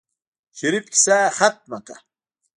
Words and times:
شريف 0.57 0.85
کيسه 0.93 1.17
ختمه 1.37 1.79
کړه. 1.87 1.97